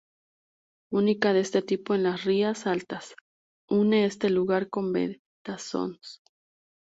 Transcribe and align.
Única 0.91 1.31
de 1.31 1.41
este 1.41 1.61
tipo 1.61 1.93
en 1.93 2.01
las 2.01 2.23
rías 2.23 2.65
Altas, 2.65 3.13
une 3.69 4.05
este 4.05 4.31
lugar 4.31 4.67
con 4.71 4.91
Betanzos. 4.91 6.23